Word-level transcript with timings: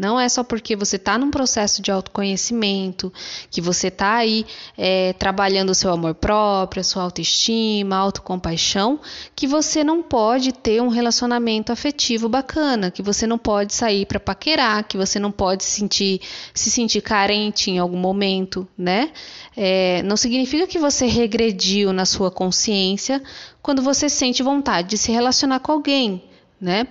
Não 0.00 0.18
é 0.18 0.30
só 0.30 0.42
porque 0.42 0.74
você 0.74 0.96
está 0.96 1.18
num 1.18 1.30
processo 1.30 1.82
de 1.82 1.92
autoconhecimento, 1.92 3.12
que 3.50 3.60
você 3.60 3.88
está 3.88 4.14
aí 4.14 4.46
é, 4.78 5.12
trabalhando 5.12 5.68
o 5.68 5.74
seu 5.74 5.92
amor 5.92 6.14
próprio, 6.14 6.80
a 6.80 6.84
sua 6.84 7.02
autoestima, 7.02 7.96
autocompaixão, 7.96 8.98
que 9.36 9.46
você 9.46 9.84
não 9.84 10.02
pode 10.02 10.52
ter 10.52 10.80
um 10.80 10.88
relacionamento 10.88 11.70
afetivo 11.70 12.30
bacana, 12.30 12.90
que 12.90 13.02
você 13.02 13.26
não 13.26 13.36
pode 13.36 13.74
sair 13.74 14.06
para 14.06 14.18
paquerar, 14.18 14.84
que 14.84 14.96
você 14.96 15.18
não 15.18 15.30
pode 15.30 15.64
sentir, 15.64 16.22
se 16.54 16.70
sentir 16.70 17.02
carente 17.02 17.70
em 17.70 17.78
algum 17.78 17.98
momento, 17.98 18.66
né? 18.78 19.12
É, 19.54 20.02
não 20.04 20.16
significa 20.16 20.66
que 20.66 20.78
você 20.78 21.04
regrediu 21.04 21.92
na 21.92 22.06
sua 22.06 22.30
consciência 22.30 23.22
quando 23.60 23.82
você 23.82 24.08
sente 24.08 24.42
vontade 24.42 24.88
de 24.88 24.96
se 24.96 25.12
relacionar 25.12 25.60
com 25.60 25.72
alguém, 25.72 26.22
né? 26.60 26.86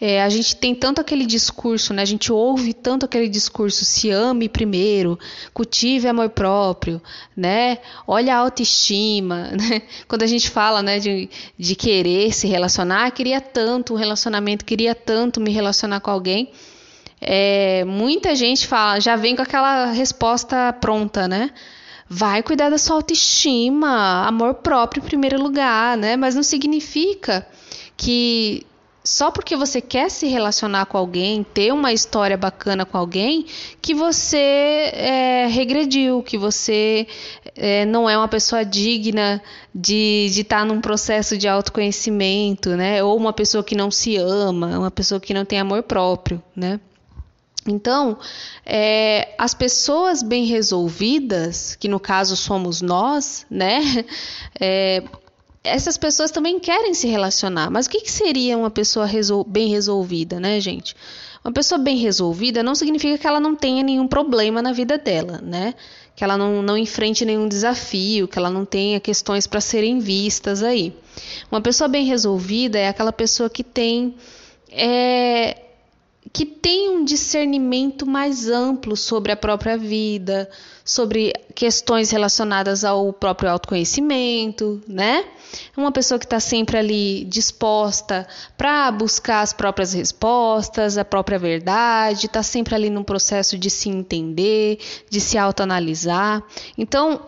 É, 0.00 0.22
a 0.22 0.30
gente 0.30 0.56
tem 0.56 0.74
tanto 0.74 1.00
aquele 1.00 1.26
discurso, 1.26 1.92
né? 1.92 2.00
A 2.00 2.06
gente 2.06 2.32
ouve 2.32 2.72
tanto 2.72 3.04
aquele 3.04 3.28
discurso, 3.28 3.84
se 3.84 4.10
ame 4.10 4.48
primeiro, 4.48 5.18
cultive 5.52 6.08
amor 6.08 6.30
próprio, 6.30 7.02
né? 7.36 7.78
Olha 8.06 8.34
a 8.34 8.38
autoestima, 8.38 9.50
né? 9.52 9.82
Quando 10.08 10.22
a 10.22 10.26
gente 10.26 10.48
fala, 10.48 10.82
né, 10.82 10.98
de, 10.98 11.28
de 11.58 11.76
querer 11.76 12.32
se 12.32 12.46
relacionar, 12.46 13.10
queria 13.10 13.42
tanto 13.42 13.92
um 13.92 13.96
relacionamento, 13.96 14.64
queria 14.64 14.94
tanto 14.94 15.38
me 15.38 15.50
relacionar 15.50 16.00
com 16.00 16.10
alguém. 16.10 16.50
É, 17.20 17.84
muita 17.84 18.34
gente 18.34 18.66
fala, 18.66 18.98
já 18.98 19.16
vem 19.16 19.36
com 19.36 19.42
aquela 19.42 19.92
resposta 19.92 20.72
pronta, 20.72 21.28
né? 21.28 21.50
Vai 22.08 22.42
cuidar 22.42 22.70
da 22.70 22.78
sua 22.78 22.96
autoestima, 22.96 24.26
amor 24.26 24.54
próprio 24.54 25.02
em 25.02 25.04
primeiro 25.04 25.40
lugar, 25.40 25.96
né? 25.98 26.16
Mas 26.16 26.34
não 26.34 26.42
significa 26.42 27.46
que 27.96 28.66
só 29.02 29.30
porque 29.30 29.56
você 29.56 29.80
quer 29.80 30.10
se 30.10 30.26
relacionar 30.26 30.86
com 30.86 30.98
alguém, 30.98 31.42
ter 31.42 31.72
uma 31.72 31.92
história 31.92 32.36
bacana 32.36 32.84
com 32.84 32.98
alguém, 32.98 33.46
que 33.80 33.94
você 33.94 34.36
é, 34.92 35.46
regrediu, 35.46 36.22
que 36.22 36.36
você 36.36 37.06
é, 37.56 37.86
não 37.86 38.08
é 38.08 38.16
uma 38.16 38.28
pessoa 38.28 38.64
digna 38.64 39.42
de 39.74 40.26
estar 40.26 40.60
tá 40.60 40.64
num 40.64 40.80
processo 40.80 41.38
de 41.38 41.48
autoconhecimento, 41.48 42.70
né? 42.70 43.02
Ou 43.02 43.16
uma 43.16 43.32
pessoa 43.32 43.64
que 43.64 43.74
não 43.74 43.90
se 43.90 44.16
ama, 44.16 44.78
uma 44.78 44.90
pessoa 44.90 45.20
que 45.20 45.32
não 45.32 45.44
tem 45.44 45.58
amor 45.58 45.82
próprio, 45.82 46.42
né? 46.54 46.78
Então, 47.66 48.18
é, 48.64 49.34
as 49.38 49.52
pessoas 49.52 50.22
bem 50.22 50.46
resolvidas, 50.46 51.76
que 51.76 51.88
no 51.88 52.00
caso 52.00 52.36
somos 52.36 52.80
nós, 52.80 53.46
né? 53.50 53.80
É, 54.62 55.02
essas 55.62 55.98
pessoas 55.98 56.30
também 56.30 56.58
querem 56.58 56.94
se 56.94 57.06
relacionar. 57.06 57.70
Mas 57.70 57.86
o 57.86 57.90
que, 57.90 58.00
que 58.00 58.10
seria 58.10 58.56
uma 58.56 58.70
pessoa 58.70 59.04
resol 59.04 59.44
bem 59.44 59.68
resolvida, 59.68 60.40
né, 60.40 60.58
gente? 60.60 60.96
Uma 61.44 61.52
pessoa 61.52 61.78
bem 61.78 61.96
resolvida 61.96 62.62
não 62.62 62.74
significa 62.74 63.16
que 63.16 63.26
ela 63.26 63.40
não 63.40 63.54
tenha 63.54 63.82
nenhum 63.82 64.06
problema 64.06 64.60
na 64.60 64.72
vida 64.72 64.98
dela, 64.98 65.40
né? 65.42 65.74
Que 66.14 66.24
ela 66.24 66.36
não, 66.36 66.62
não 66.62 66.76
enfrente 66.76 67.24
nenhum 67.24 67.48
desafio, 67.48 68.28
que 68.28 68.38
ela 68.38 68.50
não 68.50 68.64
tenha 68.64 69.00
questões 69.00 69.46
para 69.46 69.60
serem 69.60 69.98
vistas 70.00 70.62
aí. 70.62 70.94
Uma 71.50 71.60
pessoa 71.60 71.88
bem 71.88 72.04
resolvida 72.04 72.78
é 72.78 72.88
aquela 72.88 73.12
pessoa 73.12 73.48
que 73.48 73.64
tem. 73.64 74.14
É, 74.70 75.56
que 76.32 76.46
tem 76.46 76.90
um 76.90 77.04
discernimento 77.04 78.06
mais 78.06 78.48
amplo 78.48 78.96
sobre 78.96 79.32
a 79.32 79.36
própria 79.36 79.76
vida, 79.76 80.48
sobre 80.84 81.32
questões 81.54 82.10
relacionadas 82.10 82.84
ao 82.84 83.12
próprio 83.12 83.50
autoconhecimento, 83.50 84.80
né? 84.86 85.24
Uma 85.76 85.90
pessoa 85.90 86.18
que 86.18 86.26
está 86.26 86.38
sempre 86.38 86.78
ali 86.78 87.24
disposta 87.24 88.26
para 88.56 88.90
buscar 88.92 89.40
as 89.40 89.52
próprias 89.52 89.92
respostas, 89.92 90.96
a 90.96 91.04
própria 91.04 91.38
verdade, 91.38 92.26
está 92.26 92.42
sempre 92.42 92.74
ali 92.74 92.90
num 92.90 93.02
processo 93.02 93.58
de 93.58 93.68
se 93.68 93.88
entender, 93.88 94.78
de 95.08 95.20
se 95.20 95.36
autoanalisar. 95.36 96.42
Então, 96.78 97.20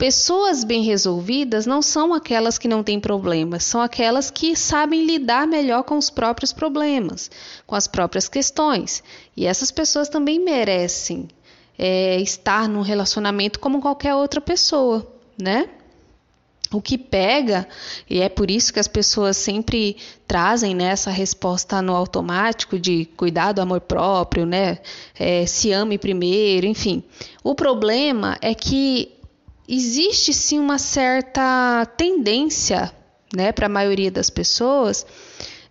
Pessoas 0.00 0.64
bem 0.64 0.82
resolvidas 0.82 1.66
não 1.66 1.82
são 1.82 2.14
aquelas 2.14 2.56
que 2.56 2.66
não 2.66 2.82
têm 2.82 2.98
problemas, 2.98 3.64
são 3.64 3.82
aquelas 3.82 4.30
que 4.30 4.56
sabem 4.56 5.04
lidar 5.04 5.46
melhor 5.46 5.82
com 5.82 5.98
os 5.98 6.08
próprios 6.08 6.54
problemas, 6.54 7.30
com 7.66 7.74
as 7.74 7.86
próprias 7.86 8.26
questões. 8.26 9.02
E 9.36 9.44
essas 9.44 9.70
pessoas 9.70 10.08
também 10.08 10.42
merecem 10.42 11.28
é, 11.78 12.18
estar 12.18 12.66
num 12.66 12.80
relacionamento 12.80 13.60
como 13.60 13.82
qualquer 13.82 14.14
outra 14.14 14.40
pessoa, 14.40 15.06
né? 15.38 15.68
O 16.72 16.80
que 16.80 16.96
pega, 16.96 17.68
e 18.08 18.22
é 18.22 18.30
por 18.30 18.50
isso 18.50 18.72
que 18.72 18.80
as 18.80 18.88
pessoas 18.88 19.36
sempre 19.36 19.98
trazem 20.26 20.74
né, 20.74 20.84
essa 20.84 21.10
resposta 21.10 21.82
no 21.82 21.94
automático 21.94 22.78
de 22.78 23.04
cuidar 23.18 23.52
do 23.52 23.60
amor 23.60 23.82
próprio, 23.82 24.46
né? 24.46 24.78
É, 25.14 25.44
se 25.44 25.72
ame 25.72 25.98
primeiro, 25.98 26.66
enfim. 26.66 27.04
O 27.44 27.54
problema 27.54 28.38
é 28.40 28.54
que 28.54 29.19
existe 29.70 30.32
sim 30.32 30.58
uma 30.58 30.78
certa 30.78 31.86
tendência, 31.96 32.92
né, 33.34 33.52
para 33.52 33.66
a 33.66 33.68
maioria 33.68 34.10
das 34.10 34.28
pessoas, 34.28 35.06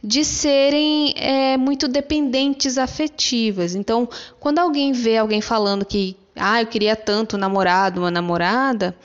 de 0.01 0.23
serem 0.23 1.13
é, 1.17 1.57
muito 1.57 1.87
dependentes 1.89 2.77
afetivas. 2.77 3.75
Então, 3.75 4.07
quando 4.39 4.59
alguém 4.59 4.93
vê 4.93 5.17
alguém 5.17 5.41
falando 5.41 5.83
que, 5.83 6.15
ah, 6.37 6.61
eu 6.61 6.67
queria 6.67 6.95
tanto 6.95 7.35
um 7.35 7.39
namorado, 7.39 7.99
uma 7.99 8.09
namorada, 8.09 8.95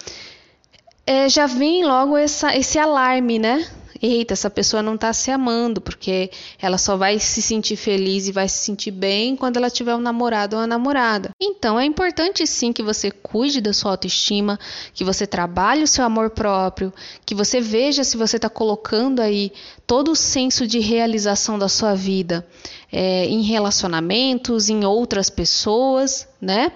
é, 1.05 1.29
já 1.29 1.47
vem 1.47 1.85
logo 1.85 2.17
essa, 2.17 2.57
esse 2.57 2.79
alarme, 2.79 3.41
né? 3.41 3.69
Eita, 4.05 4.35
essa 4.35 4.51
pessoa 4.51 4.83
não 4.83 4.95
está 4.95 5.13
se 5.13 5.31
amando, 5.31 5.81
porque 5.81 6.31
ela 6.61 6.77
só 6.77 6.97
vai 6.97 7.19
se 7.19 7.41
sentir 7.41 7.77
feliz 7.77 8.29
e 8.29 8.33
vai 8.33 8.49
se 8.49 8.59
sentir 8.59 8.91
bem 8.91 9.35
quando 9.35 9.57
ela 9.57 9.71
tiver 9.71 9.95
um 9.95 10.01
namorado 10.01 10.57
ou 10.57 10.61
uma 10.63 10.67
namorada. 10.67 11.31
Então 11.41 11.79
é 11.81 11.85
importante 11.85 12.47
sim 12.47 12.73
que 12.73 12.83
você 12.83 13.11
cuide 13.11 13.61
da 13.61 13.73
sua 13.73 13.93
autoestima, 13.93 14.59
que 14.93 15.05
você 15.05 15.27
trabalhe 15.27 15.83
o 15.83 15.89
seu 15.89 16.05
amor 16.05 16.31
próprio, 16.31 16.93
que 17.25 17.35
você 17.35 17.61
veja 17.61 18.05
se 18.05 18.17
você 18.17 18.37
está 18.37 18.49
colocando 18.49 19.21
aí 19.21 19.53
todo 19.87 20.13
o 20.13 20.17
senso 20.17 20.67
de 20.67 20.79
realização 20.79 21.59
da 21.59 21.69
sua 21.69 21.95
vida 21.95 22.47
é, 22.93 23.27
em 23.27 23.43
relacionamentos, 23.43 24.69
em 24.69 24.85
outras 24.85 25.31
pessoas, 25.31 26.29
né? 26.41 26.73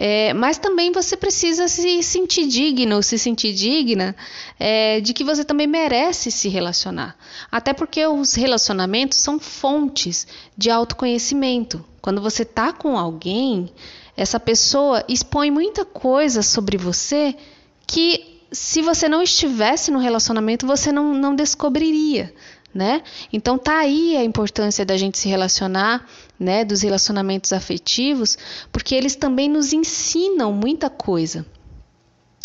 É, 0.00 0.32
mas 0.32 0.58
também 0.58 0.92
você 0.92 1.16
precisa 1.16 1.66
se 1.66 2.04
sentir 2.04 2.46
digno, 2.46 3.02
se 3.02 3.18
sentir 3.18 3.52
digna 3.52 4.14
é, 4.56 5.00
de 5.00 5.12
que 5.12 5.24
você 5.24 5.44
também 5.44 5.66
merece 5.66 6.30
se 6.30 6.48
relacionar. 6.48 7.16
Até 7.50 7.72
porque 7.72 8.06
os 8.06 8.34
relacionamentos 8.34 9.18
são 9.18 9.40
fontes 9.40 10.24
de 10.56 10.70
autoconhecimento. 10.70 11.84
Quando 12.00 12.22
você 12.22 12.44
está 12.44 12.72
com 12.72 12.96
alguém, 12.96 13.72
essa 14.16 14.38
pessoa 14.38 15.04
expõe 15.08 15.50
muita 15.50 15.84
coisa 15.84 16.42
sobre 16.42 16.76
você 16.76 17.34
que 17.84 18.40
se 18.52 18.80
você 18.80 19.08
não 19.08 19.20
estivesse 19.20 19.90
no 19.90 19.98
relacionamento, 19.98 20.64
você 20.64 20.92
não, 20.92 21.12
não 21.12 21.34
descobriria 21.34 22.32
né? 22.78 23.02
Então 23.32 23.58
tá 23.58 23.78
aí 23.78 24.16
a 24.16 24.22
importância 24.22 24.86
da 24.86 24.96
gente 24.96 25.18
se 25.18 25.28
relacionar, 25.28 26.08
né, 26.38 26.64
dos 26.64 26.82
relacionamentos 26.82 27.52
afetivos, 27.52 28.38
porque 28.70 28.94
eles 28.94 29.16
também 29.16 29.48
nos 29.48 29.72
ensinam 29.72 30.52
muita 30.52 30.88
coisa. 30.88 31.44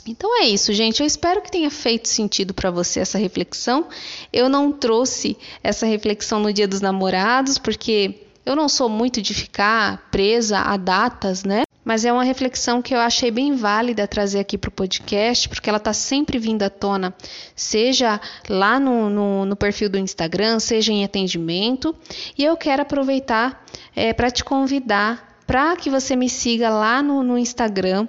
Então 0.07 0.41
é 0.41 0.47
isso, 0.47 0.73
gente. 0.73 0.99
Eu 0.99 1.05
espero 1.05 1.39
que 1.39 1.51
tenha 1.51 1.69
feito 1.69 2.07
sentido 2.07 2.51
para 2.51 2.71
você 2.71 2.99
essa 2.99 3.19
reflexão. 3.19 3.87
Eu 4.33 4.49
não 4.49 4.71
trouxe 4.71 5.37
essa 5.63 5.85
reflexão 5.85 6.39
no 6.39 6.51
Dia 6.51 6.67
dos 6.67 6.81
Namorados, 6.81 7.59
porque 7.59 8.25
eu 8.43 8.55
não 8.55 8.67
sou 8.67 8.89
muito 8.89 9.21
de 9.21 9.35
ficar 9.35 10.09
presa 10.09 10.59
a 10.59 10.75
datas, 10.75 11.43
né? 11.43 11.61
Mas 11.83 12.05
é 12.05 12.13
uma 12.13 12.23
reflexão 12.23 12.81
que 12.81 12.93
eu 12.93 12.99
achei 12.99 13.29
bem 13.29 13.55
válida 13.55 14.07
trazer 14.07 14.39
aqui 14.39 14.57
para 14.57 14.69
o 14.69 14.71
podcast, 14.71 15.49
porque 15.49 15.69
ela 15.69 15.77
está 15.77 15.93
sempre 15.93 16.39
vindo 16.39 16.63
à 16.63 16.69
tona, 16.69 17.13
seja 17.55 18.19
lá 18.47 18.79
no, 18.79 19.09
no, 19.09 19.45
no, 19.45 19.55
perfil 19.55 19.89
do 19.89 19.97
Instagram, 19.97 20.59
seja 20.59 20.91
em 20.91 21.03
atendimento. 21.03 21.95
E 22.37 22.43
eu 22.43 22.55
quero 22.55 22.81
aproveitar 22.81 23.65
é, 23.95 24.13
para 24.13 24.31
te 24.31 24.43
convidar 24.43 25.41
para 25.45 25.75
que 25.75 25.89
você 25.89 26.15
me 26.15 26.29
siga 26.29 26.69
lá 26.69 27.01
no, 27.01 27.21
no 27.21 27.37
Instagram. 27.37 28.07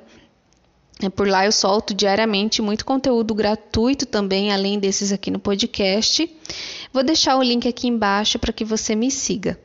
É, 1.03 1.09
por 1.09 1.27
lá 1.27 1.45
eu 1.45 1.53
solto 1.53 1.93
diariamente 1.93 2.63
muito 2.63 2.85
conteúdo 2.85 3.35
gratuito 3.35 4.07
também, 4.07 4.53
além 4.53 4.79
desses 4.79 5.11
aqui 5.11 5.31
no 5.31 5.41
podcast. 5.41 6.31
Vou 6.93 7.03
deixar 7.03 7.37
o 7.37 7.43
link 7.43 7.67
aqui 7.67 7.89
embaixo 7.89 8.39
para 8.39 8.53
que 8.53 8.65
você 8.65 8.95
me 8.95 9.11
siga. 9.11 9.59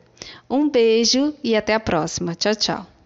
Um 0.48 0.68
beijo 0.68 1.32
e 1.44 1.54
até 1.54 1.74
a 1.74 1.80
próxima. 1.80 2.34
Tchau, 2.34 2.54
tchau. 2.56 2.99